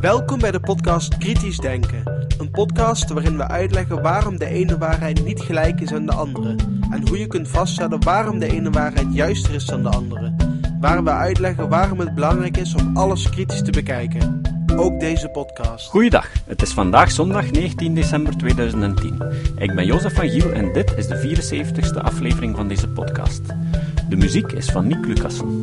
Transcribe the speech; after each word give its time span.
Welkom 0.00 0.38
bij 0.38 0.50
de 0.50 0.60
podcast 0.60 1.18
Kritisch 1.18 1.58
Denken. 1.58 2.26
Een 2.38 2.50
podcast 2.50 3.10
waarin 3.10 3.36
we 3.36 3.48
uitleggen 3.48 4.02
waarom 4.02 4.38
de 4.38 4.46
ene 4.46 4.78
waarheid 4.78 5.24
niet 5.24 5.40
gelijk 5.40 5.80
is 5.80 5.92
aan 5.92 6.06
de 6.06 6.12
andere. 6.12 6.56
En 6.90 7.08
hoe 7.08 7.18
je 7.18 7.26
kunt 7.26 7.48
vaststellen 7.48 8.04
waarom 8.04 8.38
de 8.38 8.52
ene 8.52 8.70
waarheid 8.70 9.06
juister 9.10 9.54
is 9.54 9.64
dan 9.64 9.82
de 9.82 9.88
andere. 9.88 10.34
Waar 10.80 11.04
we 11.04 11.10
uitleggen 11.10 11.68
waarom 11.68 11.98
het 11.98 12.14
belangrijk 12.14 12.56
is 12.56 12.74
om 12.74 12.96
alles 12.96 13.30
kritisch 13.30 13.62
te 13.62 13.70
bekijken. 13.70 14.40
Ook 14.76 15.00
deze 15.00 15.28
podcast. 15.28 15.88
Goeiedag, 15.88 16.28
het 16.46 16.62
is 16.62 16.72
vandaag 16.72 17.10
zondag 17.10 17.50
19 17.50 17.94
december 17.94 18.36
2010. 18.36 19.22
Ik 19.58 19.74
ben 19.74 19.86
Jozef 19.86 20.14
van 20.14 20.28
Giel 20.28 20.52
en 20.52 20.72
dit 20.72 20.94
is 20.96 21.06
de 21.06 21.36
74ste 21.36 22.02
aflevering 22.02 22.56
van 22.56 22.68
deze 22.68 22.88
podcast. 22.88 23.42
De 24.08 24.16
muziek 24.16 24.52
is 24.52 24.70
van 24.70 24.86
Nick 24.86 25.06
Lucassen. 25.06 25.60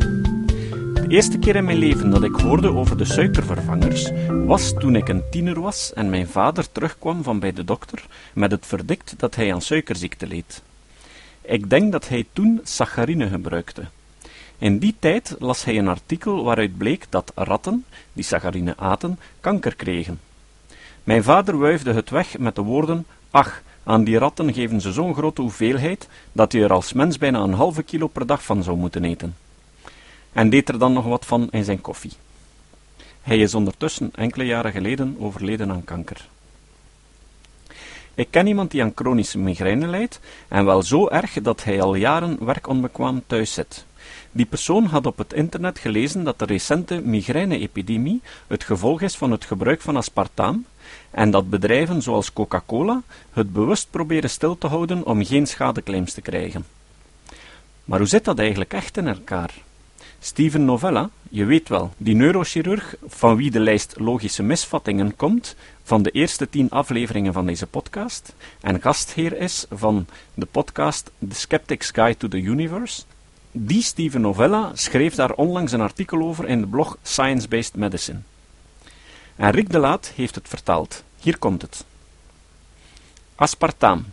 Eerste 1.10 1.40
keer 1.40 1.56
in 1.56 1.66
mijn 1.66 1.78
leven 1.78 2.10
dat 2.10 2.24
ik 2.24 2.36
hoorde 2.36 2.74
over 2.74 2.98
de 2.98 3.06
suikervervangers 3.06 4.10
was 4.46 4.74
toen 4.74 4.96
ik 4.96 5.10
een 5.10 5.24
tiener 5.32 5.62
was 5.62 5.94
en 5.94 6.10
mijn 6.10 6.28
vader 6.28 6.72
terugkwam 6.72 7.24
van 7.24 7.40
bij 7.40 7.54
de 7.54 7.64
dokter 7.64 8.06
met 8.34 8.52
het 8.52 8.66
verdikt 8.66 9.14
dat 9.18 9.36
hij 9.36 9.54
aan 9.54 9.62
suikerziekte 9.62 10.28
leed. 10.28 10.62
Ik 11.42 11.70
denk 11.70 11.92
dat 11.92 12.08
hij 12.08 12.26
toen 12.34 12.60
saccharine 12.64 13.28
gebruikte. 13.28 13.84
In 14.58 14.78
die 14.78 14.96
tijd 15.00 15.36
las 15.40 15.64
hij 15.64 15.78
een 15.78 15.88
artikel 15.88 16.44
waaruit 16.44 16.78
bleek 16.78 17.06
dat 17.10 17.32
ratten, 17.36 17.86
die 18.14 18.24
saccharine 18.24 18.78
aten, 18.78 19.20
kanker 19.40 19.76
kregen. 19.76 20.20
Mijn 21.04 21.24
vader 21.24 21.58
wuifde 21.58 21.94
het 21.94 22.10
weg 22.10 22.38
met 22.38 22.56
de 22.56 22.62
woorden: 22.62 23.06
Ach, 23.32 23.62
aan 23.84 24.04
die 24.04 24.18
ratten 24.18 24.54
geven 24.54 24.82
ze 24.82 24.92
zo'n 24.92 25.16
grote 25.16 25.42
hoeveelheid 25.42 26.08
dat 26.32 26.52
je 26.52 26.64
er 26.64 26.74
als 26.74 26.94
mens 26.94 27.18
bijna 27.18 27.40
een 27.40 27.54
halve 27.54 27.84
kilo 27.84 28.08
per 28.08 28.26
dag 28.26 28.44
van 28.44 28.64
zou 28.64 28.78
moeten 28.78 29.04
eten. 29.04 29.36
En 30.34 30.50
deed 30.50 30.70
er 30.70 30.80
dan 30.80 30.94
nog 30.94 31.06
wat 31.06 31.26
van 31.26 31.48
in 31.52 31.64
zijn 31.64 31.82
koffie. 31.82 32.12
Hij 33.22 33.40
is 33.40 33.54
ondertussen 33.54 34.12
enkele 34.16 34.46
jaren 34.46 34.72
geleden 34.72 35.16
overleden 35.20 35.72
aan 35.72 35.84
kanker. 35.84 36.28
Ik 38.16 38.28
ken 38.30 38.48
iemand 38.48 38.72
die 38.72 38.84
aan 38.84 38.92
chronische 38.96 39.38
migraine 39.38 39.88
lijdt, 39.88 40.20
en 40.48 40.66
wel 40.66 40.84
zo 40.84 41.08
erg 41.08 41.34
dat 41.34 41.64
hij 41.64 41.82
al 41.82 41.96
jaren 41.96 42.46
werkonbekwaam 42.46 43.24
thuis 43.28 43.54
zit. 43.54 43.86
Die 44.32 44.46
persoon 44.46 44.86
had 44.86 45.06
op 45.06 45.18
het 45.18 45.34
internet 45.34 45.80
gelezen 45.80 46.24
dat 46.24 46.40
de 46.40 46.46
recente 46.46 47.02
migraine-epidemie 47.02 48.22
het 48.48 48.64
gevolg 48.64 49.02
is 49.02 49.16
van 49.16 49.32
het 49.32 49.46
gebruik 49.46 49.82
van 49.82 49.96
aspartaam, 49.96 50.66
en 51.12 51.32
dat 51.32 51.50
bedrijven 51.50 52.02
zoals 52.02 52.34
Coca-Cola 52.34 53.02
het 53.34 53.54
bewust 53.54 53.88
proberen 53.90 54.30
stil 54.30 54.58
te 54.58 54.68
houden 54.68 55.06
om 55.06 55.26
geen 55.26 55.48
schadeclaims 55.48 56.14
te 56.14 56.22
krijgen. 56.22 56.66
Maar 57.86 58.00
hoe 58.00 58.08
zit 58.08 58.26
dat 58.26 58.40
eigenlijk 58.40 58.74
echt 58.74 58.98
in 58.98 59.08
elkaar? 59.08 59.54
Steven 60.20 60.66
Novella, 60.66 61.10
je 61.30 61.46
weet 61.46 61.70
wel, 61.70 61.94
die 61.98 62.16
neurochirurg 62.16 62.96
van 63.08 63.36
wie 63.36 63.52
de 63.52 63.60
lijst 63.60 63.94
logische 63.98 64.44
misvattingen 64.44 65.16
komt 65.16 65.56
van 65.84 66.04
de 66.04 66.12
eerste 66.12 66.50
tien 66.50 66.70
afleveringen 66.70 67.34
van 67.34 67.46
deze 67.46 67.68
podcast 67.68 68.34
en 68.62 68.82
gastheer 68.82 69.38
is 69.38 69.66
van 69.70 70.06
de 70.34 70.46
podcast 70.46 71.12
The 71.30 71.36
Skeptic's 71.36 71.92
Guide 71.92 72.18
to 72.18 72.28
the 72.28 72.42
Universe, 72.42 73.04
die 73.52 73.82
Steven 73.82 74.22
Novella 74.22 74.72
schreef 74.74 75.16
daar 75.16 75.32
onlangs 75.32 75.72
een 75.72 75.82
artikel 75.82 76.22
over 76.22 76.48
in 76.48 76.62
de 76.62 76.68
blog 76.68 76.98
Science 77.02 77.48
Based 77.48 77.76
Medicine. 77.76 78.20
En 79.36 79.52
Rick 79.52 79.72
de 79.72 79.80
Laat 79.80 80.12
heeft 80.16 80.36
het 80.36 80.48
vertaald. 80.48 81.04
Hier 81.20 81.38
komt 81.38 81.62
het. 81.62 81.86
Aspartaam. 83.36 84.06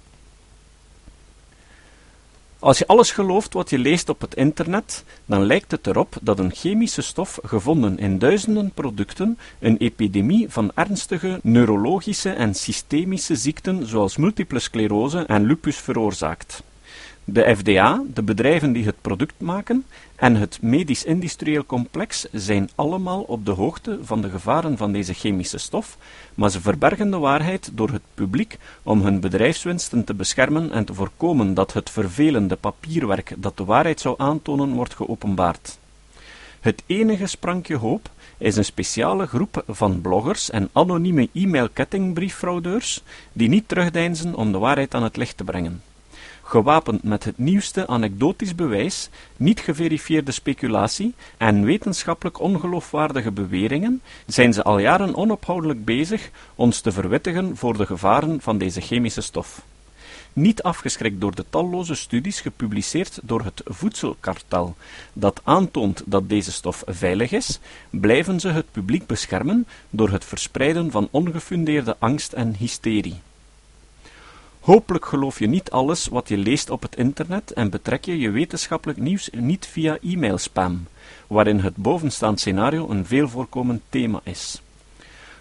Als 2.67 2.79
je 2.79 2.87
alles 2.87 3.11
gelooft 3.11 3.53
wat 3.53 3.71
je 3.71 3.79
leest 3.79 4.09
op 4.09 4.21
het 4.21 4.35
internet, 4.35 5.05
dan 5.27 5.45
lijkt 5.45 5.71
het 5.71 5.87
erop 5.87 6.17
dat 6.23 6.39
een 6.39 6.53
chemische 6.55 7.03
stof 7.03 7.39
gevonden 7.43 7.99
in 7.99 8.19
duizenden 8.19 8.71
producten 8.71 9.39
een 9.59 9.77
epidemie 9.77 10.47
van 10.49 10.71
ernstige 10.75 11.41
neurologische 11.43 12.31
en 12.31 12.55
systemische 12.55 13.37
ziekten 13.37 13.87
zoals 13.87 14.17
multiple 14.17 14.59
sclerose 14.59 15.19
en 15.19 15.45
lupus 15.45 15.77
veroorzaakt. 15.77 16.63
De 17.29 17.57
FDA, 17.57 18.03
de 18.15 18.23
bedrijven 18.23 18.73
die 18.73 18.85
het 18.85 19.01
product 19.01 19.35
maken, 19.39 19.85
en 20.17 20.37
het 20.37 20.63
medisch-industrieel 20.63 21.67
complex 21.67 22.27
zijn 22.33 22.71
allemaal 22.75 23.23
op 23.23 23.45
de 23.45 23.51
hoogte 23.51 23.99
van 24.03 24.21
de 24.21 24.31
gevaren 24.31 24.77
van 24.77 24.93
deze 24.93 25.15
chemische 25.15 25.59
stof, 25.59 25.99
maar 26.35 26.51
ze 26.51 26.61
verbergen 26.61 27.11
de 27.11 27.19
waarheid 27.19 27.71
door 27.73 27.91
het 27.91 28.03
publiek 28.15 28.59
om 28.83 29.03
hun 29.03 29.21
bedrijfswinsten 29.21 30.05
te 30.05 30.15
beschermen 30.15 30.73
en 30.73 30.85
te 30.85 30.95
voorkomen 30.95 31.55
dat 31.55 31.73
het 31.73 31.91
vervelende 31.91 32.57
papierwerk 32.57 33.35
dat 33.37 33.57
de 33.57 33.65
waarheid 33.65 34.01
zou 34.01 34.15
aantonen 34.19 34.75
wordt 34.75 34.95
geopenbaard. 34.95 35.79
Het 36.61 36.83
enige 36.87 37.27
sprankje 37.27 37.77
hoop 37.77 38.11
is 38.39 38.57
een 38.57 38.65
speciale 38.65 39.27
groep 39.27 39.65
van 39.69 40.01
bloggers 40.01 40.51
en 40.51 40.69
anonieme 40.73 41.29
e-mail-kettingbrieffraudeurs 41.33 43.03
die 43.33 43.49
niet 43.49 43.69
terugdeinzen 43.69 44.35
om 44.35 44.53
de 44.53 44.59
waarheid 44.59 44.95
aan 44.95 45.03
het 45.03 45.17
licht 45.17 45.37
te 45.37 45.45
brengen. 45.45 45.83
Gewapend 46.49 47.03
met 47.03 47.25
het 47.25 47.39
nieuwste 47.39 47.87
anekdotisch 47.87 48.55
bewijs, 48.55 49.09
niet 49.37 49.61
geverifieerde 49.61 50.33
speculatie 50.33 51.15
en 51.37 51.65
wetenschappelijk 51.65 52.41
ongeloofwaardige 52.41 53.31
beweringen, 53.31 54.03
zijn 54.27 54.53
ze 54.53 54.63
al 54.63 54.79
jaren 54.79 55.17
onophoudelijk 55.17 55.85
bezig 55.85 56.31
ons 56.55 56.81
te 56.81 56.93
verwittigen 56.93 57.57
voor 57.57 57.77
de 57.77 57.87
gevaren 57.87 58.41
van 58.41 58.59
deze 58.59 58.81
chemische 58.81 59.21
stof. 59.21 59.63
Niet 60.33 60.63
afgeschrikt 60.63 61.21
door 61.21 61.35
de 61.35 61.45
talloze 61.51 61.95
studies 61.95 62.41
gepubliceerd 62.41 63.19
door 63.23 63.45
het 63.45 63.63
voedselkartel, 63.65 64.77
dat 65.13 65.41
aantoont 65.45 66.03
dat 66.05 66.29
deze 66.29 66.53
stof 66.53 66.83
veilig 66.87 67.33
is, 67.33 67.59
blijven 67.91 68.41
ze 68.41 68.49
het 68.49 68.73
publiek 68.73 69.07
beschermen 69.07 69.67
door 69.91 70.11
het 70.11 70.25
verspreiden 70.25 70.91
van 70.91 71.09
ongefundeerde 71.11 71.97
angst 71.99 72.33
en 72.33 72.55
hysterie. 72.55 73.17
Hopelijk 74.67 75.07
geloof 75.07 75.39
je 75.39 75.47
niet 75.47 75.71
alles 75.71 76.07
wat 76.07 76.29
je 76.29 76.37
leest 76.37 76.71
op 76.71 76.83
het 76.83 76.97
internet 76.97 77.53
en 77.53 77.71
betrek 77.71 78.05
je 78.05 78.19
je 78.19 78.31
wetenschappelijk 78.31 78.99
nieuws 78.99 79.31
niet 79.33 79.67
via 79.67 79.99
e-mailspam, 80.03 80.87
waarin 81.27 81.61
het 81.61 81.77
bovenstaand 81.77 82.41
scenario 82.41 82.89
een 82.89 83.07
veel 83.07 83.29
voorkomend 83.29 83.83
thema 83.89 84.21
is. 84.23 84.63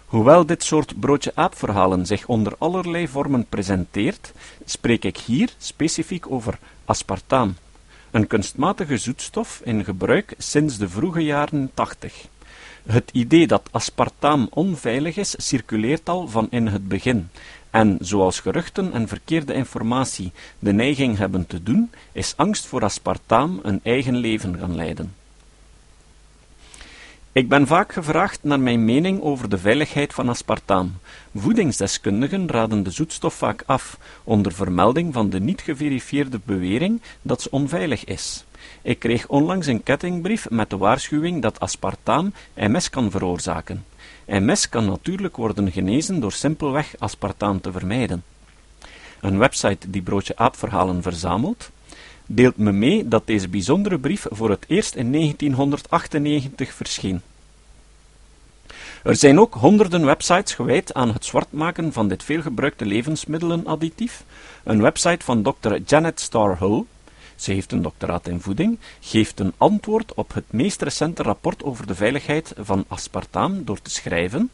Hoewel 0.06 0.46
dit 0.46 0.62
soort 0.62 1.00
broodje-aap-verhalen 1.00 2.06
zich 2.06 2.26
onder 2.26 2.54
allerlei 2.58 3.08
vormen 3.08 3.46
presenteert, 3.48 4.32
spreek 4.64 5.04
ik 5.04 5.16
hier 5.16 5.50
specifiek 5.58 6.30
over 6.30 6.58
aspartaam, 6.84 7.56
een 8.10 8.26
kunstmatige 8.26 8.98
zoetstof 8.98 9.60
in 9.64 9.84
gebruik 9.84 10.34
sinds 10.38 10.78
de 10.78 10.88
vroege 10.88 11.24
jaren 11.24 11.70
80. 11.74 12.26
Het 12.86 13.10
idee 13.12 13.46
dat 13.46 13.68
aspartaam 13.70 14.48
onveilig 14.50 15.16
is, 15.16 15.34
circuleert 15.38 16.08
al 16.08 16.28
van 16.28 16.46
in 16.50 16.66
het 16.66 16.88
begin, 16.88 17.30
en 17.76 17.96
zoals 18.00 18.40
geruchten 18.40 18.92
en 18.92 19.08
verkeerde 19.08 19.54
informatie 19.54 20.32
de 20.58 20.72
neiging 20.72 21.18
hebben 21.18 21.46
te 21.46 21.62
doen, 21.62 21.90
is 22.12 22.34
angst 22.36 22.66
voor 22.66 22.82
aspartaam 22.82 23.60
een 23.62 23.80
eigen 23.82 24.16
leven 24.16 24.58
gaan 24.58 24.74
leiden. 24.74 25.14
Ik 27.32 27.48
ben 27.48 27.66
vaak 27.66 27.92
gevraagd 27.92 28.42
naar 28.42 28.60
mijn 28.60 28.84
mening 28.84 29.20
over 29.22 29.48
de 29.48 29.58
veiligheid 29.58 30.14
van 30.14 30.28
aspartaam. 30.28 30.98
Voedingsdeskundigen 31.34 32.48
raden 32.48 32.82
de 32.82 32.90
zoetstof 32.90 33.34
vaak 33.34 33.62
af, 33.66 33.98
onder 34.24 34.52
vermelding 34.52 35.14
van 35.14 35.30
de 35.30 35.40
niet 35.40 35.60
geverifieerde 35.60 36.40
bewering 36.44 37.00
dat 37.22 37.42
ze 37.42 37.50
onveilig 37.50 38.04
is. 38.04 38.44
Ik 38.82 38.98
kreeg 38.98 39.28
onlangs 39.28 39.66
een 39.66 39.82
kettingbrief 39.82 40.50
met 40.50 40.70
de 40.70 40.76
waarschuwing 40.76 41.42
dat 41.42 41.60
aspartaam 41.60 42.32
MS 42.54 42.90
kan 42.90 43.10
veroorzaken. 43.10 43.84
MS 44.26 44.68
kan 44.68 44.86
natuurlijk 44.86 45.36
worden 45.36 45.72
genezen 45.72 46.20
door 46.20 46.32
simpelweg 46.32 46.94
aspartaam 46.98 47.60
te 47.60 47.72
vermijden. 47.72 48.24
Een 49.20 49.38
website 49.38 49.90
die 49.90 50.02
broodje 50.02 50.36
aapverhalen 50.36 51.02
verzamelt, 51.02 51.70
deelt 52.26 52.56
me 52.56 52.72
mee 52.72 53.08
dat 53.08 53.26
deze 53.26 53.48
bijzondere 53.48 53.98
brief 53.98 54.26
voor 54.30 54.50
het 54.50 54.64
eerst 54.68 54.94
in 54.94 55.12
1998 55.12 56.72
verscheen. 56.72 57.22
Er 59.02 59.16
zijn 59.16 59.40
ook 59.40 59.54
honderden 59.54 60.04
websites 60.04 60.54
gewijd 60.54 60.94
aan 60.94 61.12
het 61.12 61.24
zwartmaken 61.24 61.92
van 61.92 62.08
dit 62.08 62.22
veelgebruikte 62.22 62.86
levensmiddelenadditief. 62.86 64.24
Een 64.64 64.82
website 64.82 65.24
van 65.24 65.42
Dr. 65.42 65.76
Janet 65.86 66.20
Starr 66.20 66.58
Hull, 66.58 66.84
ze 67.36 67.52
heeft 67.52 67.72
een 67.72 67.82
doctoraat 67.82 68.26
in 68.26 68.40
voeding, 68.40 68.78
geeft 69.00 69.40
een 69.40 69.54
antwoord 69.56 70.14
op 70.14 70.34
het 70.34 70.52
meest 70.52 70.82
recente 70.82 71.22
rapport 71.22 71.62
over 71.62 71.86
de 71.86 71.94
veiligheid 71.94 72.52
van 72.58 72.84
aspartaam 72.88 73.64
door 73.64 73.82
te 73.82 73.90
schrijven 73.90 74.50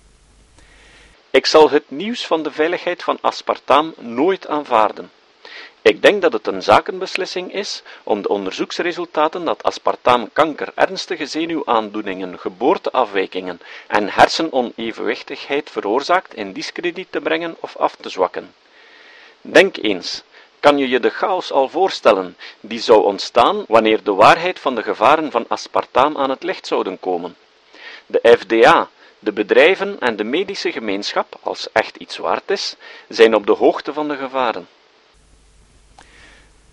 Ik 1.30 1.46
zal 1.46 1.70
het 1.70 1.90
nieuws 1.90 2.26
van 2.26 2.42
de 2.42 2.50
veiligheid 2.50 3.02
van 3.02 3.18
aspartaam 3.20 3.94
nooit 3.98 4.46
aanvaarden. 4.46 5.10
Ik 5.82 6.02
denk 6.02 6.22
dat 6.22 6.32
het 6.32 6.46
een 6.46 6.62
zakenbeslissing 6.62 7.52
is 7.52 7.82
om 8.02 8.22
de 8.22 8.28
onderzoeksresultaten 8.28 9.44
dat 9.44 9.62
aspartaam 9.62 10.28
kanker, 10.32 10.72
ernstige 10.74 11.26
zenuwaandoeningen, 11.26 12.38
geboorteafwijkingen 12.38 13.60
en 13.86 14.08
hersenonevenwichtigheid 14.08 15.70
veroorzaakt 15.70 16.34
in 16.34 16.52
discrediet 16.52 17.06
te 17.10 17.20
brengen 17.20 17.56
of 17.60 17.76
af 17.76 17.96
te 17.96 18.08
zwakken. 18.08 18.54
Denk 19.40 19.76
eens, 19.76 20.22
kan 20.62 20.78
je 20.78 20.88
je 20.88 21.00
de 21.00 21.10
chaos 21.10 21.52
al 21.52 21.68
voorstellen 21.68 22.36
die 22.60 22.80
zou 22.80 23.04
ontstaan 23.04 23.64
wanneer 23.68 24.02
de 24.02 24.12
waarheid 24.12 24.58
van 24.58 24.74
de 24.74 24.82
gevaren 24.82 25.30
van 25.30 25.44
aspartaam 25.48 26.16
aan 26.16 26.30
het 26.30 26.42
licht 26.42 26.66
zouden 26.66 27.00
komen? 27.00 27.34
De 28.06 28.36
FDA, 28.38 28.88
de 29.18 29.32
bedrijven 29.32 30.00
en 30.00 30.16
de 30.16 30.24
medische 30.24 30.72
gemeenschap, 30.72 31.38
als 31.42 31.72
echt 31.72 31.96
iets 31.96 32.16
waard 32.16 32.50
is, 32.50 32.76
zijn 33.08 33.34
op 33.34 33.46
de 33.46 33.52
hoogte 33.52 33.92
van 33.92 34.08
de 34.08 34.16
gevaren. 34.16 34.66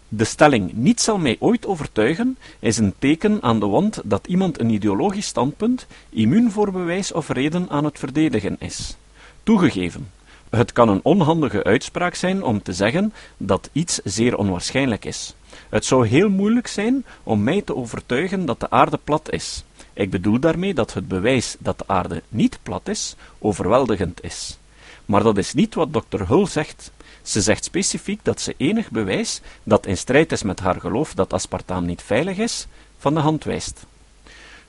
De 0.08 0.26
stelling 0.26 0.74
niet 0.74 1.02
zal 1.02 1.18
mij 1.18 1.36
ooit 1.40 1.66
overtuigen 1.66 2.38
is 2.60 2.78
een 2.78 2.94
teken 3.00 3.42
aan 3.42 3.60
de 3.60 3.68
wand 3.68 4.02
dat 4.04 4.28
iemand 4.28 4.60
een 4.60 4.70
ideologisch 4.70 5.28
standpunt, 5.28 5.88
immuun 6.10 6.52
voor 6.52 6.72
bewijs 6.72 7.12
of 7.12 7.30
reden 7.30 7.70
aan 7.70 7.86
het 7.86 8.00
verdedigen 8.00 8.56
is. 8.60 8.96
Toegegeven, 9.44 10.12
het 10.50 10.72
kan 10.72 10.90
een 10.90 11.00
onhandige 11.04 11.63
uitspraak 11.63 12.16
zijn 12.16 12.44
om 12.44 12.62
te 12.62 12.74
zeggen 12.74 13.13
dat 13.38 13.69
iets 13.72 14.00
zeer 14.04 14.38
onwaarschijnlijk 14.38 15.06
is. 15.06 15.34
Het 15.69 15.86
zou 15.86 16.07
heel 16.07 16.30
moeilijk 16.30 16.68
zijn 16.68 17.06
om 17.24 17.44
mij 17.44 17.62
te 17.62 17.75
overtuigen 17.75 18.46
dat 18.46 18.60
de 18.60 18.69
aarde 18.69 19.00
plat 19.04 19.31
is. 19.31 19.63
Ik 19.94 20.10
bedoel 20.10 20.40
daarmee 20.40 20.74
dat 20.74 20.94
het 20.94 21.07
bewijs 21.07 21.56
dat 21.60 21.78
de 21.78 21.84
aarde 21.88 22.22
niet 22.30 22.60
plat 22.63 22.88
is, 22.88 23.16
overweldigend 23.40 24.24
is. 24.24 24.57
Maar 25.06 25.24
dat 25.24 25.38
is 25.38 25.54
niet 25.54 25.75
wat 25.75 25.94
Dr. 25.94 26.24
Hull 26.28 26.46
zegt. 26.46 26.92
Ze 27.22 27.42
zegt 27.42 27.63
specifiek 27.63 28.19
dat 28.24 28.42
ze 28.42 28.54
enig 28.57 28.92
bewijs 28.92 29.42
dat 29.63 29.86
in 29.86 29.98
strijd 29.98 30.31
is 30.31 30.44
met 30.44 30.60
haar 30.60 30.80
geloof 30.80 31.13
dat 31.13 31.34
aspartaam 31.34 31.86
niet 31.86 32.02
veilig 32.02 32.38
is, 32.38 32.68
van 32.98 33.13
de 33.13 33.19
hand 33.19 33.44
wijst. 33.44 33.86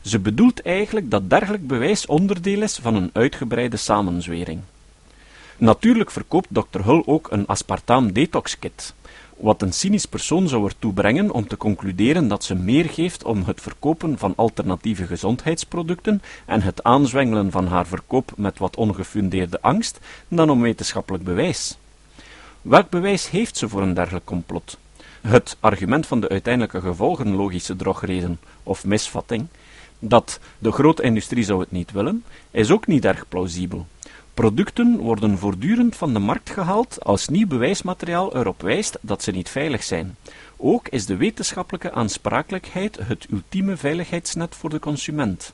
Ze 0.00 0.18
bedoelt 0.18 0.62
eigenlijk 0.62 1.10
dat 1.10 1.30
dergelijk 1.30 1.66
bewijs 1.66 2.06
onderdeel 2.06 2.62
is 2.62 2.78
van 2.82 2.94
een 2.94 3.10
uitgebreide 3.12 3.76
samenzwering. 3.76 4.60
Natuurlijk 5.60 6.10
verkoopt 6.10 6.48
Dr. 6.50 6.80
Hull 6.84 7.02
ook 7.06 7.30
een 7.30 7.46
aspartaam 7.46 8.12
detox 8.12 8.58
kit, 8.58 8.94
wat 9.36 9.62
een 9.62 9.72
cynisch 9.72 10.06
persoon 10.06 10.48
zou 10.48 10.64
ertoe 10.64 10.92
brengen 10.92 11.30
om 11.30 11.48
te 11.48 11.56
concluderen 11.56 12.28
dat 12.28 12.44
ze 12.44 12.54
meer 12.54 12.84
geeft 12.84 13.24
om 13.24 13.42
het 13.44 13.60
verkopen 13.60 14.18
van 14.18 14.32
alternatieve 14.36 15.06
gezondheidsproducten 15.06 16.22
en 16.46 16.62
het 16.62 16.82
aanzwengelen 16.82 17.50
van 17.50 17.66
haar 17.66 17.86
verkoop 17.86 18.32
met 18.36 18.58
wat 18.58 18.76
ongefundeerde 18.76 19.60
angst 19.60 19.98
dan 20.28 20.50
om 20.50 20.60
wetenschappelijk 20.60 21.24
bewijs. 21.24 21.78
Welk 22.62 22.90
bewijs 22.90 23.30
heeft 23.30 23.56
ze 23.56 23.68
voor 23.68 23.82
een 23.82 23.94
dergelijk 23.94 24.24
complot? 24.24 24.78
Het 25.20 25.56
argument 25.60 26.06
van 26.06 26.20
de 26.20 26.28
uiteindelijke 26.28 26.80
gevolgen 26.80 27.34
logische 27.34 27.76
drogreden 27.76 28.40
of 28.62 28.84
misvatting, 28.84 29.46
dat 29.98 30.40
de 30.58 30.72
grote 30.72 31.02
industrie 31.02 31.44
zou 31.44 31.60
het 31.60 31.70
niet 31.70 31.92
willen, 31.92 32.24
is 32.50 32.70
ook 32.70 32.86
niet 32.86 33.04
erg 33.04 33.28
plausibel. 33.28 33.86
Producten 34.40 34.96
worden 34.96 35.38
voortdurend 35.38 35.96
van 35.96 36.12
de 36.12 36.18
markt 36.18 36.50
gehaald 36.50 37.04
als 37.04 37.28
nieuw 37.28 37.46
bewijsmateriaal 37.46 38.36
erop 38.36 38.62
wijst 38.62 38.98
dat 39.00 39.22
ze 39.22 39.30
niet 39.30 39.48
veilig 39.48 39.82
zijn. 39.82 40.16
Ook 40.56 40.88
is 40.88 41.06
de 41.06 41.16
wetenschappelijke 41.16 41.92
aansprakelijkheid 41.92 42.98
het 43.02 43.26
ultieme 43.30 43.76
veiligheidsnet 43.76 44.54
voor 44.54 44.70
de 44.70 44.78
consument. 44.78 45.52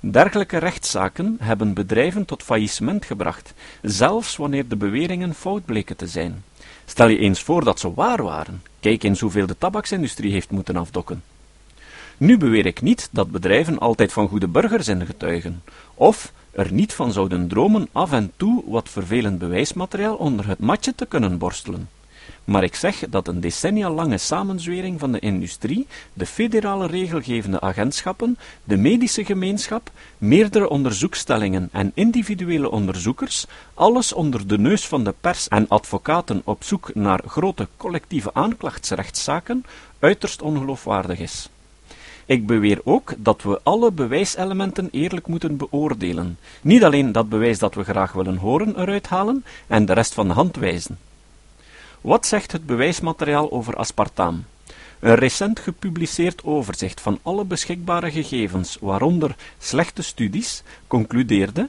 Dergelijke 0.00 0.58
rechtszaken 0.58 1.36
hebben 1.40 1.74
bedrijven 1.74 2.24
tot 2.24 2.42
faillissement 2.42 3.04
gebracht, 3.04 3.54
zelfs 3.82 4.36
wanneer 4.36 4.68
de 4.68 4.76
beweringen 4.76 5.34
fout 5.34 5.64
bleken 5.64 5.96
te 5.96 6.06
zijn. 6.06 6.44
Stel 6.84 7.08
je 7.08 7.18
eens 7.18 7.42
voor 7.42 7.64
dat 7.64 7.80
ze 7.80 7.94
waar 7.94 8.22
waren. 8.22 8.62
Kijk 8.80 9.02
eens 9.02 9.20
hoeveel 9.20 9.46
de 9.46 9.58
tabaksindustrie 9.58 10.32
heeft 10.32 10.50
moeten 10.50 10.76
afdokken. 10.76 11.22
Nu 12.16 12.38
beweer 12.38 12.66
ik 12.66 12.82
niet 12.82 13.08
dat 13.10 13.30
bedrijven 13.30 13.78
altijd 13.78 14.12
van 14.12 14.28
goede 14.28 14.48
burgers 14.48 14.84
zijn 14.84 15.06
getuigen, 15.06 15.62
of 15.94 16.32
er 16.60 16.72
niet 16.72 16.92
van 16.92 17.12
zouden 17.12 17.48
dromen 17.48 17.88
af 17.92 18.12
en 18.12 18.32
toe 18.36 18.62
wat 18.66 18.88
vervelend 18.88 19.38
bewijsmateriaal 19.38 20.16
onder 20.16 20.46
het 20.46 20.58
matje 20.58 20.94
te 20.94 21.06
kunnen 21.06 21.38
borstelen. 21.38 21.88
Maar 22.44 22.62
ik 22.62 22.74
zeg 22.74 23.04
dat 23.08 23.28
een 23.28 23.40
decennia 23.40 23.90
lange 23.90 24.18
samenzwering 24.18 25.00
van 25.00 25.12
de 25.12 25.18
industrie, 25.18 25.86
de 26.12 26.26
federale 26.26 26.86
regelgevende 26.86 27.60
agentschappen, 27.60 28.38
de 28.64 28.76
medische 28.76 29.24
gemeenschap, 29.24 29.90
meerdere 30.18 30.68
onderzoekstellingen 30.68 31.68
en 31.72 31.92
individuele 31.94 32.70
onderzoekers, 32.70 33.46
alles 33.74 34.12
onder 34.12 34.46
de 34.46 34.58
neus 34.58 34.86
van 34.86 35.04
de 35.04 35.14
pers 35.20 35.48
en 35.48 35.68
advocaten 35.68 36.42
op 36.44 36.64
zoek 36.64 36.94
naar 36.94 37.22
grote 37.26 37.68
collectieve 37.76 38.30
aanklachtsrechtszaken, 38.34 39.64
uiterst 39.98 40.42
ongeloofwaardig 40.42 41.18
is. 41.18 41.48
Ik 42.30 42.46
beweer 42.46 42.80
ook 42.84 43.14
dat 43.18 43.42
we 43.42 43.60
alle 43.62 43.92
bewijselementen 43.92 44.88
eerlijk 44.90 45.26
moeten 45.26 45.56
beoordelen. 45.56 46.38
Niet 46.62 46.84
alleen 46.84 47.12
dat 47.12 47.28
bewijs 47.28 47.58
dat 47.58 47.74
we 47.74 47.84
graag 47.84 48.12
willen 48.12 48.36
horen 48.36 48.80
eruit 48.80 49.06
halen 49.06 49.44
en 49.66 49.84
de 49.84 49.92
rest 49.92 50.14
van 50.14 50.28
de 50.28 50.34
hand 50.34 50.56
wijzen. 50.56 50.98
Wat 52.00 52.26
zegt 52.26 52.52
het 52.52 52.66
bewijsmateriaal 52.66 53.52
over 53.52 53.76
aspartaam? 53.76 54.44
Een 54.98 55.14
recent 55.14 55.60
gepubliceerd 55.60 56.44
overzicht 56.44 57.00
van 57.00 57.18
alle 57.22 57.44
beschikbare 57.44 58.10
gegevens, 58.10 58.76
waaronder 58.80 59.36
slechte 59.58 60.02
studies, 60.02 60.62
concludeerde 60.86 61.68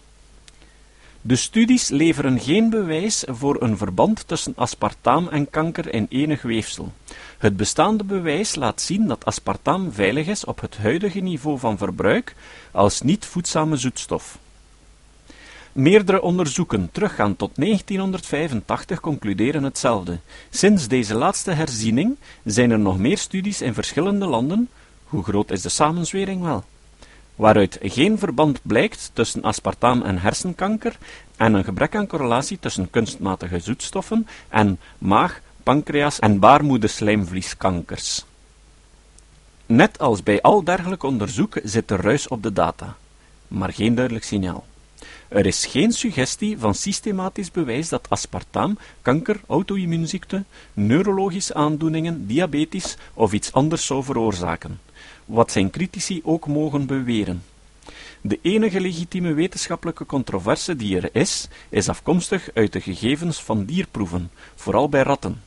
de 1.23 1.35
studies 1.35 1.89
leveren 1.89 2.39
geen 2.39 2.69
bewijs 2.69 3.23
voor 3.27 3.61
een 3.61 3.77
verband 3.77 4.27
tussen 4.27 4.53
aspartaam 4.55 5.27
en 5.27 5.49
kanker 5.49 5.93
in 5.93 6.05
enig 6.09 6.41
weefsel. 6.41 6.91
Het 7.37 7.57
bestaande 7.57 8.03
bewijs 8.03 8.55
laat 8.55 8.81
zien 8.81 9.07
dat 9.07 9.25
aspartaam 9.25 9.91
veilig 9.91 10.27
is 10.27 10.45
op 10.45 10.61
het 10.61 10.77
huidige 10.77 11.19
niveau 11.19 11.59
van 11.59 11.77
verbruik 11.77 12.35
als 12.71 13.01
niet 13.01 13.25
voedzame 13.25 13.75
zoetstof. 13.75 14.37
Meerdere 15.71 16.21
onderzoeken 16.21 16.89
teruggaan 16.91 17.35
tot 17.35 17.51
1985 17.55 18.99
concluderen 18.99 19.63
hetzelfde. 19.63 20.19
Sinds 20.49 20.87
deze 20.87 21.15
laatste 21.15 21.51
herziening 21.51 22.15
zijn 22.43 22.71
er 22.71 22.79
nog 22.79 22.97
meer 22.97 23.17
studies 23.17 23.61
in 23.61 23.73
verschillende 23.73 24.25
landen. 24.25 24.69
Hoe 25.03 25.23
groot 25.23 25.51
is 25.51 25.61
de 25.61 25.69
samenzwering 25.69 26.41
wel? 26.41 26.63
Waaruit 27.41 27.77
geen 27.81 28.17
verband 28.17 28.59
blijkt 28.61 29.11
tussen 29.13 29.41
aspartaam 29.41 30.01
en 30.01 30.17
hersenkanker 30.17 30.97
en 31.37 31.53
een 31.53 31.63
gebrek 31.63 31.95
aan 31.95 32.07
correlatie 32.07 32.59
tussen 32.59 32.89
kunstmatige 32.89 33.59
zoetstoffen 33.59 34.27
en 34.49 34.79
maag, 34.97 35.41
pancreas 35.63 36.19
en 36.19 36.39
baarmoederslijmvlieskankers. 36.39 38.25
Net 39.65 39.99
als 39.99 40.23
bij 40.23 40.41
al 40.41 40.63
dergelijk 40.63 41.03
onderzoek 41.03 41.59
zit 41.63 41.91
er 41.91 42.01
ruis 42.01 42.27
op 42.27 42.43
de 42.43 42.53
data, 42.53 42.95
maar 43.47 43.73
geen 43.73 43.95
duidelijk 43.95 44.25
signaal. 44.25 44.65
Er 45.31 45.45
is 45.45 45.65
geen 45.65 45.91
suggestie 45.91 46.57
van 46.59 46.75
systematisch 46.75 47.51
bewijs 47.51 47.89
dat 47.89 48.09
aspartaam 48.09 48.77
kanker, 49.01 49.41
auto-immuunziekte, 49.47 50.43
neurologische 50.73 51.53
aandoeningen, 51.53 52.27
diabetes 52.27 52.97
of 53.13 53.33
iets 53.33 53.51
anders 53.51 53.85
zou 53.85 54.03
veroorzaken 54.03 54.79
wat 55.31 55.51
zijn 55.51 55.69
critici 55.69 56.21
ook 56.23 56.47
mogen 56.47 56.85
beweren. 56.85 57.43
De 58.21 58.39
enige 58.41 58.81
legitieme 58.81 59.33
wetenschappelijke 59.33 60.05
controverse 60.05 60.75
die 60.75 60.97
er 60.97 61.09
is, 61.13 61.47
is 61.69 61.89
afkomstig 61.89 62.49
uit 62.53 62.73
de 62.73 62.81
gegevens 62.81 63.43
van 63.43 63.65
dierproeven, 63.65 64.31
vooral 64.55 64.89
bij 64.89 65.01
ratten. 65.01 65.41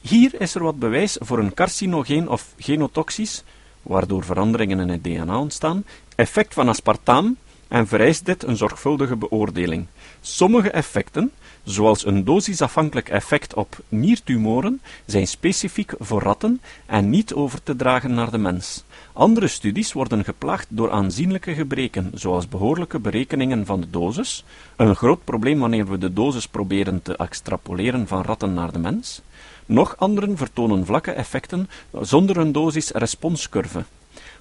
Hier 0.00 0.40
is 0.40 0.54
er 0.54 0.62
wat 0.62 0.78
bewijs 0.78 1.16
voor 1.20 1.38
een 1.38 1.54
carcinogeen 1.54 2.28
of 2.28 2.54
genotoxisch, 2.58 3.42
waardoor 3.82 4.24
veranderingen 4.24 4.80
in 4.80 4.88
het 4.88 5.04
DNA 5.04 5.38
ontstaan, 5.38 5.84
effect 6.14 6.54
van 6.54 6.68
aspartaam 6.68 7.36
en 7.72 7.86
vereist 7.86 8.26
dit 8.26 8.42
een 8.42 8.56
zorgvuldige 8.56 9.16
beoordeling. 9.16 9.86
Sommige 10.20 10.70
effecten, 10.70 11.30
zoals 11.62 12.06
een 12.06 12.24
dosisafhankelijk 12.24 13.08
effect 13.08 13.54
op 13.54 13.76
niertumoren, 13.88 14.80
zijn 15.04 15.26
specifiek 15.26 15.94
voor 15.98 16.22
ratten 16.22 16.60
en 16.86 17.10
niet 17.10 17.34
over 17.34 17.62
te 17.62 17.76
dragen 17.76 18.14
naar 18.14 18.30
de 18.30 18.38
mens. 18.38 18.84
Andere 19.12 19.48
studies 19.48 19.92
worden 19.92 20.24
geplaagd 20.24 20.66
door 20.68 20.90
aanzienlijke 20.90 21.54
gebreken, 21.54 22.10
zoals 22.14 22.48
behoorlijke 22.48 22.98
berekeningen 22.98 23.66
van 23.66 23.80
de 23.80 23.90
dosis, 23.90 24.44
een 24.76 24.96
groot 24.96 25.24
probleem 25.24 25.58
wanneer 25.58 25.90
we 25.90 25.98
de 25.98 26.12
dosis 26.12 26.48
proberen 26.48 27.02
te 27.02 27.16
extrapoleren 27.16 28.06
van 28.06 28.22
ratten 28.22 28.54
naar 28.54 28.72
de 28.72 28.78
mens. 28.78 29.22
Nog 29.66 29.96
anderen 29.96 30.36
vertonen 30.36 30.86
vlakke 30.86 31.10
effecten 31.10 31.68
zonder 32.00 32.36
een 32.36 32.52
dosis-responscurve, 32.52 33.84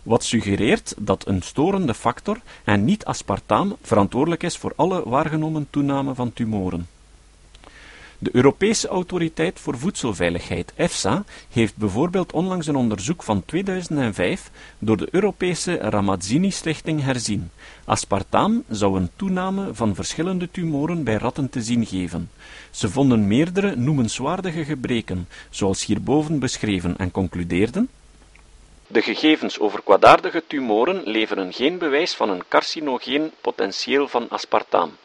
wat 0.04 0.24
suggereert 0.24 0.94
dat 0.98 1.28
een 1.28 1.42
storende 1.42 1.94
factor 1.94 2.42
en 2.64 2.86
niet 2.86 3.06
aspartaam 3.06 3.76
verantwoordelijk 3.82 4.44
is 4.44 4.58
voor 4.58 4.74
alle 4.76 5.10
waargenomen 5.10 5.68
toename 5.70 6.16
van 6.16 6.34
tumoren. 6.34 6.88
De 8.24 8.36
Europese 8.36 8.88
Autoriteit 8.88 9.60
voor 9.60 9.78
Voedselveiligheid, 9.78 10.74
EFSA, 10.76 11.24
heeft 11.50 11.76
bijvoorbeeld 11.76 12.32
onlangs 12.32 12.68
een 12.68 12.76
onderzoek 12.76 13.24
van 13.24 13.46
2005 13.46 14.52
door 14.80 14.98
de 14.98 15.08
Europese 15.12 15.76
Ramazzini-stichting 15.76 17.04
herzien. 17.04 17.50
Aspartaam 17.86 18.64
zou 18.70 19.00
een 19.00 19.10
toename 19.16 19.74
van 19.74 19.96
verschillende 19.96 20.52
tumoren 20.52 21.04
bij 21.04 21.16
ratten 21.16 21.50
te 21.50 21.62
zien 21.62 21.86
geven. 21.86 22.30
Ze 22.72 22.90
vonden 22.90 23.28
meerdere 23.28 23.76
noemenswaardige 23.76 24.66
gebreken, 24.66 25.28
zoals 25.50 25.86
hierboven 25.86 26.40
beschreven, 26.40 26.98
en 26.98 27.12
concludeerden 27.12 27.90
de 28.92 29.02
gegevens 29.02 29.60
over 29.60 29.82
kwaadaardige 29.84 30.44
tumoren 30.48 31.02
leveren 31.04 31.54
geen 31.54 31.78
bewijs 31.78 32.14
van 32.14 32.30
een 32.30 32.44
carcinogeen 32.48 33.32
potentieel 33.42 34.08
van 34.08 34.30
aspartaam. 34.30 34.98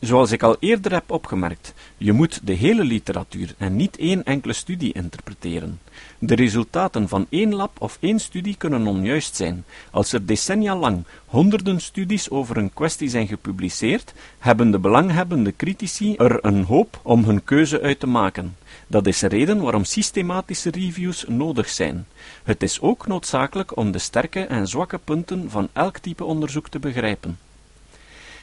Zoals 0.00 0.32
ik 0.32 0.42
al 0.42 0.56
eerder 0.60 0.92
heb 0.92 1.10
opgemerkt, 1.10 1.74
je 1.96 2.12
moet 2.12 2.40
de 2.46 2.52
hele 2.52 2.84
literatuur 2.84 3.54
en 3.58 3.76
niet 3.76 3.96
één 3.96 4.24
enkele 4.24 4.52
studie 4.52 4.92
interpreteren. 4.92 5.80
De 6.18 6.34
resultaten 6.34 7.08
van 7.08 7.26
één 7.28 7.54
lab 7.54 7.80
of 7.80 7.98
één 8.00 8.18
studie 8.18 8.56
kunnen 8.56 8.86
onjuist 8.86 9.36
zijn. 9.36 9.64
Als 9.90 10.12
er 10.12 10.26
decennia 10.26 10.76
lang 10.76 11.04
honderden 11.26 11.80
studies 11.80 12.30
over 12.30 12.56
een 12.56 12.72
kwestie 12.72 13.08
zijn 13.08 13.26
gepubliceerd, 13.26 14.12
hebben 14.38 14.70
de 14.70 14.78
belanghebbende 14.78 15.56
critici 15.56 16.14
er 16.16 16.44
een 16.44 16.64
hoop 16.64 17.00
om 17.02 17.24
hun 17.24 17.44
keuze 17.44 17.80
uit 17.80 18.00
te 18.00 18.06
maken. 18.06 18.56
Dat 18.86 19.06
is 19.06 19.18
de 19.18 19.26
reden 19.26 19.60
waarom 19.60 19.84
systematische 19.84 20.70
reviews 20.70 21.24
nodig 21.28 21.68
zijn. 21.68 22.06
Het 22.42 22.62
is 22.62 22.80
ook 22.80 23.06
noodzakelijk 23.06 23.76
om 23.76 23.90
de 23.90 23.98
sterke 23.98 24.44
en 24.44 24.68
zwakke 24.68 24.98
punten 24.98 25.50
van 25.50 25.68
elk 25.72 25.98
type 25.98 26.24
onderzoek 26.24 26.68
te 26.68 26.78
begrijpen. 26.78 27.38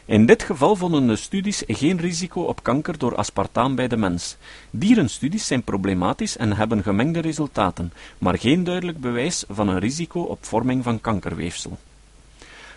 In 0.07 0.25
dit 0.25 0.43
geval 0.43 0.75
vonden 0.75 1.07
de 1.07 1.15
studies 1.15 1.63
geen 1.67 1.97
risico 1.97 2.41
op 2.41 2.63
kanker 2.63 2.97
door 2.97 3.15
aspartaam 3.15 3.75
bij 3.75 3.87
de 3.87 3.97
mens. 3.97 4.37
Dierenstudies 4.69 5.47
zijn 5.47 5.63
problematisch 5.63 6.37
en 6.37 6.55
hebben 6.55 6.83
gemengde 6.83 7.19
resultaten, 7.19 7.93
maar 8.17 8.37
geen 8.37 8.63
duidelijk 8.63 8.99
bewijs 8.99 9.43
van 9.49 9.67
een 9.67 9.79
risico 9.79 10.21
op 10.21 10.45
vorming 10.45 10.83
van 10.83 11.01
kankerweefsel. 11.01 11.77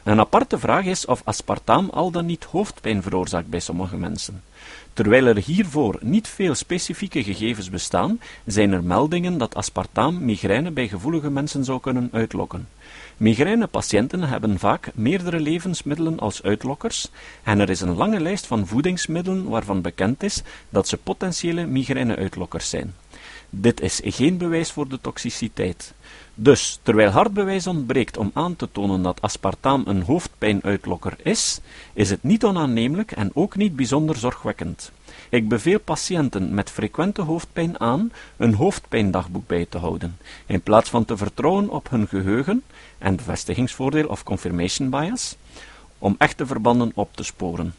Een 0.04 0.20
aparte 0.20 0.58
vraag 0.58 0.84
is 0.84 1.06
of 1.06 1.22
aspartaam 1.24 1.88
al 1.90 2.10
dan 2.10 2.26
niet 2.26 2.44
hoofdpijn 2.44 3.02
veroorzaakt 3.02 3.48
bij 3.48 3.60
sommige 3.60 3.96
mensen. 3.96 4.42
Terwijl 4.92 5.26
er 5.26 5.38
hiervoor 5.38 5.98
niet 6.00 6.28
veel 6.28 6.54
specifieke 6.54 7.22
gegevens 7.22 7.70
bestaan, 7.70 8.20
zijn 8.46 8.72
er 8.72 8.84
meldingen 8.84 9.38
dat 9.38 9.54
aspartaam 9.54 10.24
migraine 10.24 10.70
bij 10.70 10.88
gevoelige 10.88 11.30
mensen 11.30 11.64
zou 11.64 11.80
kunnen 11.80 12.08
uitlokken. 12.12 12.68
Migrainepatiënten 13.20 14.22
hebben 14.22 14.58
vaak 14.58 14.90
meerdere 14.94 15.40
levensmiddelen 15.40 16.18
als 16.18 16.42
uitlokkers 16.42 17.08
en 17.42 17.58
er 17.58 17.70
is 17.70 17.80
een 17.80 17.94
lange 17.94 18.20
lijst 18.20 18.46
van 18.46 18.66
voedingsmiddelen 18.66 19.48
waarvan 19.48 19.82
bekend 19.82 20.22
is 20.22 20.42
dat 20.68 20.88
ze 20.88 20.96
potentiële 20.96 21.66
migraineuitlokkers 21.66 22.70
zijn. 22.70 22.94
Dit 23.50 23.80
is 23.80 24.00
geen 24.04 24.38
bewijs 24.38 24.72
voor 24.72 24.88
de 24.88 25.00
toxiciteit. 25.00 25.94
Dus, 26.34 26.78
terwijl 26.82 27.10
hard 27.10 27.32
bewijs 27.32 27.66
ontbreekt 27.66 28.16
om 28.16 28.30
aan 28.34 28.56
te 28.56 28.68
tonen 28.72 29.02
dat 29.02 29.22
aspartaam 29.22 29.82
een 29.86 30.02
hoofdpijnuitlokker 30.02 31.16
is, 31.22 31.60
is 31.92 32.10
het 32.10 32.22
niet 32.22 32.44
onaannemelijk 32.44 33.12
en 33.12 33.30
ook 33.34 33.56
niet 33.56 33.76
bijzonder 33.76 34.16
zorgwekkend. 34.16 34.92
Ik 35.28 35.48
beveel 35.48 35.80
patiënten 35.80 36.54
met 36.54 36.70
frequente 36.70 37.22
hoofdpijn 37.22 37.80
aan 37.80 38.12
een 38.36 38.54
hoofdpijndagboek 38.54 39.46
bij 39.46 39.66
te 39.68 39.78
houden, 39.78 40.18
in 40.46 40.60
plaats 40.60 40.90
van 40.90 41.04
te 41.04 41.16
vertrouwen 41.16 41.68
op 41.68 41.90
hun 41.90 42.08
geheugen 42.08 42.62
en 42.98 43.16
bevestigingsvoordeel 43.16 44.06
of 44.06 44.22
confirmation 44.22 44.90
bias, 44.90 45.36
om 45.98 46.14
echte 46.18 46.46
verbanden 46.46 46.92
op 46.94 47.16
te 47.16 47.22
sporen. 47.22 47.74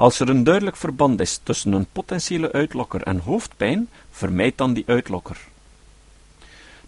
Als 0.00 0.20
er 0.20 0.28
een 0.28 0.44
duidelijk 0.44 0.76
verband 0.76 1.20
is 1.20 1.40
tussen 1.42 1.72
een 1.72 1.86
potentiële 1.92 2.52
uitlokker 2.52 3.02
en 3.02 3.18
hoofdpijn, 3.18 3.88
vermijd 4.10 4.58
dan 4.58 4.72
die 4.72 4.84
uitlokker. 4.86 5.36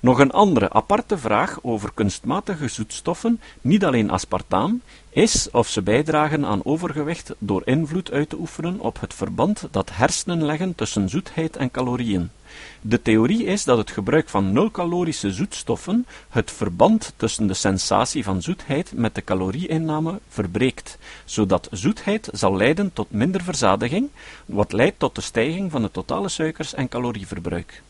Nog 0.00 0.18
een 0.18 0.30
andere 0.30 0.70
aparte 0.72 1.18
vraag 1.18 1.58
over 1.62 1.92
kunstmatige 1.94 2.68
zoetstoffen, 2.68 3.40
niet 3.60 3.84
alleen 3.84 4.10
aspartaam, 4.10 4.82
is 5.10 5.50
of 5.50 5.68
ze 5.68 5.82
bijdragen 5.82 6.44
aan 6.44 6.64
overgewicht 6.64 7.34
door 7.38 7.62
invloed 7.64 8.10
uit 8.10 8.28
te 8.28 8.38
oefenen 8.38 8.80
op 8.80 9.00
het 9.00 9.14
verband 9.14 9.68
dat 9.70 9.90
hersenen 9.92 10.44
leggen 10.44 10.74
tussen 10.74 11.08
zoetheid 11.08 11.56
en 11.56 11.70
calorieën. 11.70 12.30
De 12.80 13.02
theorie 13.02 13.44
is 13.44 13.64
dat 13.64 13.78
het 13.78 13.90
gebruik 13.90 14.28
van 14.28 14.52
nul-calorische 14.52 15.32
zoetstoffen 15.32 16.06
het 16.28 16.50
verband 16.50 17.12
tussen 17.16 17.46
de 17.46 17.54
sensatie 17.54 18.24
van 18.24 18.42
zoetheid 18.42 18.92
met 18.94 19.14
de 19.14 19.24
calorieinname 19.24 20.20
verbreekt, 20.28 20.98
zodat 21.24 21.68
zoetheid 21.70 22.28
zal 22.32 22.56
leiden 22.56 22.92
tot 22.92 23.10
minder 23.10 23.42
verzadiging, 23.42 24.08
wat 24.46 24.72
leidt 24.72 24.98
tot 24.98 25.14
de 25.14 25.20
stijging 25.20 25.70
van 25.70 25.82
het 25.82 25.92
totale 25.92 26.28
suikers- 26.28 26.74
en 26.74 26.88
calorieverbruik. 26.88 27.82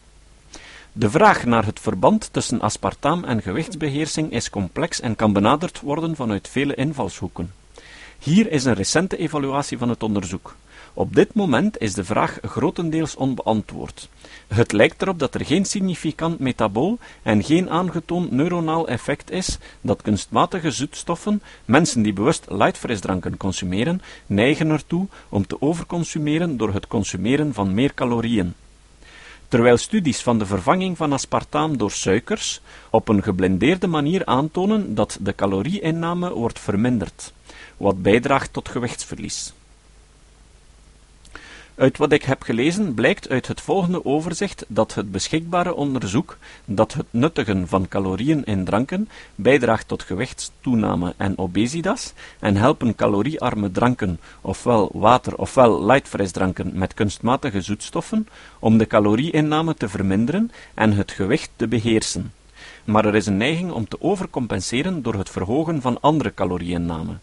De 0.92 1.11
vraag 1.11 1.45
naar 1.45 1.64
het 1.64 1.81
verband 1.81 2.28
tussen 2.33 2.61
aspartaam 2.61 3.25
en 3.25 3.42
gewichtsbeheersing 3.42 4.33
is 4.33 4.50
complex 4.50 5.00
en 5.00 5.16
kan 5.16 5.33
benaderd 5.33 5.81
worden 5.81 6.16
vanuit 6.16 6.49
vele 6.49 6.75
invalshoeken. 6.75 7.52
Hier 8.19 8.50
is 8.50 8.64
een 8.64 8.75
recente 8.75 9.16
evaluatie 9.16 9.78
van 9.78 9.88
het 9.88 10.02
onderzoek. 10.02 10.57
Op 10.94 11.14
dit 11.14 11.34
moment 11.34 11.80
is 11.80 11.94
de 11.94 12.04
vraag 12.04 12.38
grotendeels 12.42 13.16
onbeantwoord. 13.16 14.08
Het 14.49 14.72
lijkt 14.72 15.02
erop 15.02 15.18
dat 15.18 15.34
er 15.34 15.44
geen 15.44 15.64
significant 15.64 16.38
metabool 16.38 16.99
en 17.22 17.44
geen 17.44 17.70
aangetoond 17.70 18.30
neuronaal 18.30 18.88
effect 18.88 19.30
is 19.30 19.58
dat 19.80 20.02
kunstmatige 20.02 20.70
zoetstoffen, 20.70 21.42
mensen 21.64 22.02
die 22.02 22.12
bewust 22.12 22.44
lightfrisdranken 22.49 23.37
consumeren, 23.37 24.02
neigen 24.26 24.70
ertoe 24.70 25.06
om 25.28 25.46
te 25.46 25.61
overconsumeren 25.61 26.56
door 26.56 26.72
het 26.72 26.87
consumeren 26.87 27.54
van 27.54 27.75
meer 27.75 27.94
calorieën 27.94 28.54
terwijl 29.52 29.76
studies 29.76 30.22
van 30.22 30.38
de 30.38 30.46
vervanging 30.46 30.96
van 30.96 31.12
aspartaam 31.12 31.76
door 31.76 31.90
suikers 31.90 32.61
op 32.90 33.08
een 33.08 33.22
geblindeerde 33.22 33.87
manier 33.87 34.25
aantonen 34.25 34.94
dat 34.94 35.18
de 35.20 35.34
calorieinname 35.34 36.32
wordt 36.34 36.58
verminderd, 36.58 37.32
wat 37.76 38.02
bijdraagt 38.02 38.52
tot 38.52 38.68
gewichtsverlies. 38.68 39.52
Uit 41.75 41.99
wat 41.99 42.12
ik 42.12 42.23
heb 42.23 42.43
gelezen 42.43 42.95
blijkt 42.95 43.29
uit 43.29 43.47
het 43.47 43.61
volgende 43.61 44.05
overzicht 44.05 44.64
dat 44.69 44.95
het 44.95 45.12
beschikbare 45.12 45.75
onderzoek 45.75 46.37
dat 46.64 46.93
het 46.93 47.07
nuttigen 47.11 47.69
van 47.69 47.88
calorieën 47.88 48.45
in 48.45 48.64
dranken 48.64 49.09
bijdraagt 49.35 49.88
tot 49.88 50.02
gewichtstoename 50.02 51.14
en 51.17 51.38
obesitas 51.38 52.12
en 52.38 52.57
helpen 52.57 52.95
caloriearme 52.95 53.71
dranken, 53.71 54.21
ofwel 54.41 54.91
water 54.95 55.37
ofwel 55.37 55.85
lightfrisdranken 55.85 56.71
met 56.75 56.95
kunstmatige 56.95 57.61
zoetstoffen, 57.61 58.29
om 58.59 58.79
de 58.79 58.87
calorieinname 58.87 59.75
te 59.75 59.88
verminderen 59.88 60.50
en 60.75 60.93
het 60.93 61.11
gewicht 61.11 61.50
te 61.57 61.69
beheersen. 61.69 62.33
Maar 62.85 63.05
er 63.05 63.14
is 63.14 63.26
een 63.26 63.37
neiging 63.37 63.71
om 63.71 63.88
te 63.88 64.00
overcompenseren 64.00 65.02
door 65.02 65.14
het 65.14 65.31
verhogen 65.31 65.81
van 65.81 66.00
andere 66.00 66.35
calorieinname. 66.35 67.19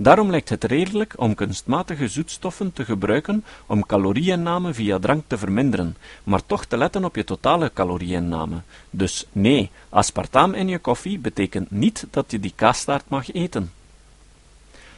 Daarom 0.00 0.30
lijkt 0.30 0.48
het 0.48 0.64
redelijk 0.64 1.14
om 1.16 1.34
kunstmatige 1.34 2.08
zoetstoffen 2.08 2.72
te 2.72 2.84
gebruiken 2.84 3.44
om 3.66 3.86
calorieinname 3.86 4.74
via 4.74 4.98
drank 4.98 5.24
te 5.26 5.38
verminderen, 5.38 5.96
maar 6.24 6.46
toch 6.46 6.64
te 6.64 6.76
letten 6.76 7.04
op 7.04 7.16
je 7.16 7.24
totale 7.24 7.70
calorieinname. 7.74 8.60
Dus 8.90 9.26
nee, 9.32 9.70
aspartaam 9.88 10.54
in 10.54 10.68
je 10.68 10.78
koffie 10.78 11.18
betekent 11.18 11.70
niet 11.70 12.06
dat 12.10 12.30
je 12.30 12.40
die 12.40 12.52
kaastaart 12.54 13.08
mag 13.08 13.32
eten. 13.32 13.72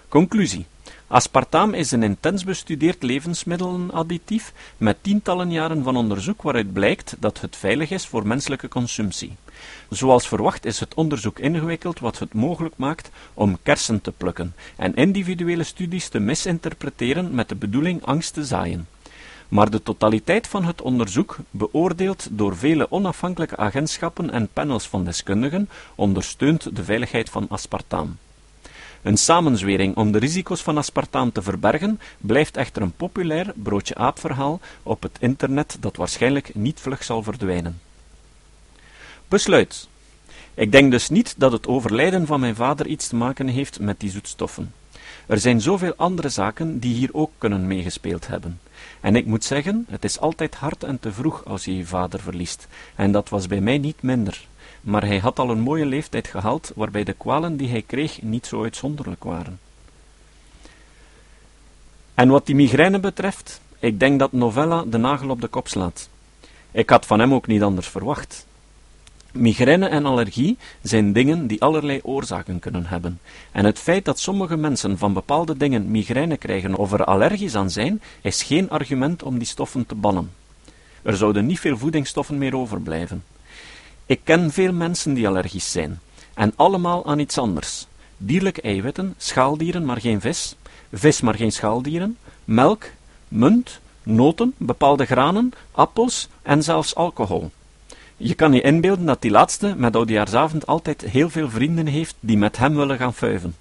Conclusie 0.08 0.66
Aspartaam 1.10 1.74
is 1.74 1.90
een 1.90 2.02
intens 2.02 2.44
bestudeerd 2.44 3.02
levensmiddelenadditief 3.02 4.52
met 4.76 5.02
tientallen 5.02 5.50
jaren 5.50 5.82
van 5.82 5.96
onderzoek 5.96 6.42
waaruit 6.42 6.72
blijkt 6.72 7.16
dat 7.18 7.40
het 7.40 7.56
veilig 7.56 7.90
is 7.90 8.06
voor 8.06 8.26
menselijke 8.26 8.68
consumptie. 8.68 9.36
Zoals 9.88 10.28
verwacht 10.28 10.64
is 10.64 10.80
het 10.80 10.94
onderzoek 10.94 11.38
ingewikkeld 11.38 11.98
wat 11.98 12.18
het 12.18 12.34
mogelijk 12.34 12.74
maakt 12.76 13.10
om 13.34 13.58
kersen 13.62 14.00
te 14.00 14.12
plukken 14.12 14.54
en 14.76 14.94
individuele 14.94 15.64
studies 15.64 16.08
te 16.08 16.18
misinterpreteren 16.18 17.34
met 17.34 17.48
de 17.48 17.56
bedoeling 17.56 18.04
angst 18.04 18.34
te 18.34 18.44
zaaien. 18.44 18.88
Maar 19.48 19.70
de 19.70 19.82
totaliteit 19.82 20.46
van 20.46 20.64
het 20.64 20.82
onderzoek, 20.82 21.36
beoordeeld 21.50 22.28
door 22.30 22.56
vele 22.56 22.90
onafhankelijke 22.90 23.56
agentschappen 23.56 24.30
en 24.30 24.48
panels 24.52 24.88
van 24.88 25.04
deskundigen, 25.04 25.68
ondersteunt 25.94 26.76
de 26.76 26.84
veiligheid 26.84 27.30
van 27.30 27.46
aspartaam. 27.48 28.16
Een 29.02 29.16
samenzwering 29.16 29.96
om 29.96 30.12
de 30.12 30.18
risico's 30.18 30.62
van 30.62 30.76
aspartaam 30.76 31.32
te 31.32 31.42
verbergen 31.42 32.00
blijft 32.18 32.56
echter 32.56 32.82
een 32.82 32.92
populair 32.92 33.52
broodje-aap-verhaal 33.54 34.60
op 34.82 35.02
het 35.02 35.16
internet 35.20 35.76
dat 35.80 35.96
waarschijnlijk 35.96 36.54
niet 36.54 36.80
vlug 36.80 37.04
zal 37.04 37.22
verdwijnen. 37.22 37.80
Besluit. 39.28 39.88
Ik 40.54 40.72
denk 40.72 40.90
dus 40.90 41.08
niet 41.08 41.34
dat 41.36 41.52
het 41.52 41.66
overlijden 41.66 42.26
van 42.26 42.40
mijn 42.40 42.54
vader 42.54 42.86
iets 42.86 43.08
te 43.08 43.16
maken 43.16 43.48
heeft 43.48 43.80
met 43.80 44.00
die 44.00 44.10
zoetstoffen. 44.10 44.72
Er 45.26 45.38
zijn 45.38 45.60
zoveel 45.60 45.94
andere 45.96 46.28
zaken 46.28 46.78
die 46.78 46.94
hier 46.94 47.10
ook 47.12 47.30
kunnen 47.38 47.66
meegespeeld 47.66 48.26
hebben. 48.26 48.60
En 49.00 49.16
ik 49.16 49.26
moet 49.26 49.44
zeggen, 49.44 49.86
het 49.88 50.04
is 50.04 50.20
altijd 50.20 50.54
hard 50.54 50.84
en 50.84 51.00
te 51.00 51.12
vroeg 51.12 51.44
als 51.44 51.64
je 51.64 51.76
je 51.76 51.86
vader 51.86 52.20
verliest, 52.20 52.66
en 52.94 53.12
dat 53.12 53.28
was 53.28 53.46
bij 53.46 53.60
mij 53.60 53.78
niet 53.78 54.02
minder 54.02 54.48
maar 54.80 55.04
hij 55.04 55.18
had 55.18 55.38
al 55.38 55.50
een 55.50 55.60
mooie 55.60 55.86
leeftijd 55.86 56.26
gehaald, 56.26 56.72
waarbij 56.74 57.04
de 57.04 57.12
kwalen 57.12 57.56
die 57.56 57.68
hij 57.68 57.82
kreeg 57.82 58.22
niet 58.22 58.46
zo 58.46 58.62
uitzonderlijk 58.62 59.24
waren. 59.24 59.58
En 62.14 62.28
wat 62.28 62.46
die 62.46 62.54
migraine 62.54 62.98
betreft, 62.98 63.60
ik 63.78 64.00
denk 64.00 64.18
dat 64.18 64.32
Novella 64.32 64.84
de 64.86 64.98
nagel 64.98 65.28
op 65.28 65.40
de 65.40 65.48
kop 65.48 65.68
slaat. 65.68 66.08
Ik 66.70 66.90
had 66.90 67.06
van 67.06 67.20
hem 67.20 67.34
ook 67.34 67.46
niet 67.46 67.62
anders 67.62 67.88
verwacht. 67.88 68.46
Migraine 69.32 69.88
en 69.88 70.06
allergie 70.06 70.56
zijn 70.82 71.12
dingen 71.12 71.46
die 71.46 71.62
allerlei 71.62 72.00
oorzaken 72.02 72.58
kunnen 72.58 72.86
hebben. 72.86 73.20
En 73.52 73.64
het 73.64 73.78
feit 73.78 74.04
dat 74.04 74.18
sommige 74.18 74.56
mensen 74.56 74.98
van 74.98 75.12
bepaalde 75.12 75.56
dingen 75.56 75.90
migraine 75.90 76.36
krijgen 76.36 76.74
of 76.74 76.92
er 76.92 77.04
allergisch 77.04 77.54
aan 77.54 77.70
zijn, 77.70 78.02
is 78.20 78.42
geen 78.42 78.70
argument 78.70 79.22
om 79.22 79.38
die 79.38 79.46
stoffen 79.46 79.86
te 79.86 79.94
bannen. 79.94 80.30
Er 81.02 81.16
zouden 81.16 81.46
niet 81.46 81.60
veel 81.60 81.78
voedingsstoffen 81.78 82.38
meer 82.38 82.56
overblijven. 82.56 83.24
Ik 84.10 84.20
ken 84.24 84.50
veel 84.50 84.72
mensen 84.72 85.14
die 85.14 85.28
allergisch 85.28 85.70
zijn, 85.70 86.00
en 86.34 86.52
allemaal 86.56 87.06
aan 87.06 87.18
iets 87.18 87.38
anders. 87.38 87.86
Dierlijke 88.16 88.60
eiwitten, 88.60 89.14
schaaldieren, 89.16 89.84
maar 89.84 90.00
geen 90.00 90.20
vis, 90.20 90.56
vis 90.92 91.20
maar 91.20 91.34
geen 91.34 91.52
schaaldieren, 91.52 92.16
melk, 92.44 92.84
munt, 93.28 93.80
noten, 94.02 94.54
bepaalde 94.56 95.04
granen, 95.04 95.52
appels 95.72 96.28
en 96.42 96.62
zelfs 96.62 96.94
alcohol. 96.94 97.50
Je 98.16 98.34
kan 98.34 98.52
je 98.52 98.60
inbeelden 98.60 99.06
dat 99.06 99.22
die 99.22 99.30
laatste 99.30 99.74
met 99.76 99.96
oudejaarsavond 99.96 100.66
altijd 100.66 101.00
heel 101.00 101.30
veel 101.30 101.50
vrienden 101.50 101.86
heeft 101.86 102.14
die 102.20 102.36
met 102.36 102.56
hem 102.56 102.74
willen 102.76 102.96
gaan 102.96 103.14
fuiven. 103.14 103.56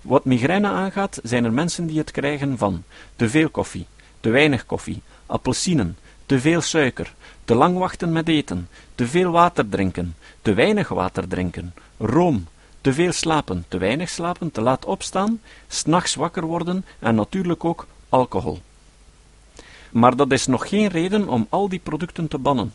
Wat 0.00 0.24
migraine 0.24 0.68
aangaat, 0.68 1.20
zijn 1.22 1.44
er 1.44 1.52
mensen 1.52 1.86
die 1.86 1.98
het 1.98 2.10
krijgen 2.10 2.58
van 2.58 2.82
te 3.16 3.28
veel 3.28 3.48
koffie, 3.48 3.86
te 4.20 4.30
weinig 4.30 4.66
koffie, 4.66 5.02
appelsinen, 5.26 5.96
te 6.32 6.40
veel 6.40 6.60
suiker, 6.60 7.14
te 7.44 7.54
lang 7.54 7.78
wachten 7.78 8.12
met 8.12 8.28
eten, 8.28 8.68
te 8.94 9.06
veel 9.06 9.30
water 9.30 9.68
drinken, 9.68 10.16
te 10.42 10.54
weinig 10.54 10.88
water 10.88 11.28
drinken, 11.28 11.74
room, 11.98 12.46
te 12.80 12.92
veel 12.92 13.12
slapen, 13.12 13.64
te 13.68 13.78
weinig 13.78 14.08
slapen, 14.08 14.50
te 14.50 14.60
laat 14.60 14.84
opstaan, 14.84 15.40
s'nachts 15.68 16.14
wakker 16.14 16.44
worden 16.44 16.84
en 16.98 17.14
natuurlijk 17.14 17.64
ook 17.64 17.86
alcohol. 18.08 18.60
Maar 19.90 20.16
dat 20.16 20.32
is 20.32 20.46
nog 20.46 20.68
geen 20.68 20.88
reden 20.88 21.28
om 21.28 21.46
al 21.48 21.68
die 21.68 21.80
producten 21.82 22.28
te 22.28 22.38
bannen. 22.38 22.72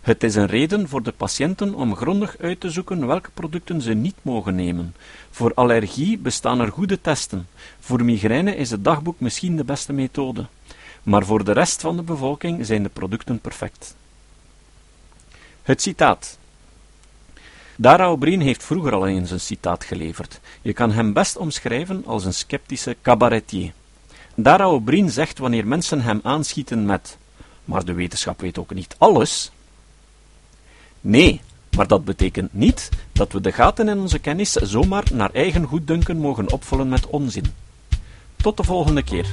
Het 0.00 0.22
is 0.22 0.34
een 0.34 0.46
reden 0.46 0.88
voor 0.88 1.02
de 1.02 1.12
patiënten 1.12 1.74
om 1.74 1.96
grondig 1.96 2.36
uit 2.40 2.60
te 2.60 2.70
zoeken 2.70 3.06
welke 3.06 3.30
producten 3.34 3.82
ze 3.82 3.92
niet 3.94 4.16
mogen 4.22 4.54
nemen. 4.54 4.94
Voor 5.30 5.52
allergie 5.54 6.18
bestaan 6.18 6.60
er 6.60 6.72
goede 6.72 7.00
testen. 7.00 7.46
Voor 7.80 8.04
migraine 8.04 8.56
is 8.56 8.70
het 8.70 8.84
dagboek 8.84 9.20
misschien 9.20 9.56
de 9.56 9.64
beste 9.64 9.92
methode. 9.92 10.46
Maar 11.04 11.24
voor 11.24 11.44
de 11.44 11.52
rest 11.52 11.80
van 11.80 11.96
de 11.96 12.02
bevolking 12.02 12.66
zijn 12.66 12.82
de 12.82 12.88
producten 12.88 13.38
perfect. 13.38 13.94
Het 15.62 15.82
citaat. 15.82 16.38
Dara 17.76 18.10
O'Brien 18.10 18.40
heeft 18.40 18.64
vroeger 18.64 18.92
al 18.92 19.06
eens 19.06 19.30
een 19.30 19.40
citaat 19.40 19.84
geleverd. 19.84 20.40
Je 20.62 20.72
kan 20.72 20.92
hem 20.92 21.12
best 21.12 21.36
omschrijven 21.36 22.02
als 22.06 22.24
een 22.24 22.34
sceptische 22.34 22.96
cabaretier. 23.02 23.72
Dara 24.34 24.68
O'Brien 24.68 25.10
zegt 25.10 25.38
wanneer 25.38 25.66
mensen 25.66 26.00
hem 26.00 26.20
aanschieten 26.22 26.86
met 26.86 27.18
maar 27.64 27.84
de 27.84 27.92
wetenschap 27.92 28.40
weet 28.40 28.58
ook 28.58 28.74
niet 28.74 28.94
alles. 28.98 29.50
Nee, 31.00 31.40
maar 31.76 31.86
dat 31.86 32.04
betekent 32.04 32.54
niet 32.54 32.88
dat 33.12 33.32
we 33.32 33.40
de 33.40 33.52
gaten 33.52 33.88
in 33.88 33.98
onze 33.98 34.18
kennis 34.18 34.52
zomaar 34.52 35.04
naar 35.12 35.30
eigen 35.32 35.64
goeddunken 35.64 36.16
mogen 36.16 36.52
opvullen 36.52 36.88
met 36.88 37.06
onzin. 37.06 37.54
Tot 38.36 38.56
de 38.56 38.64
volgende 38.64 39.02
keer. 39.02 39.32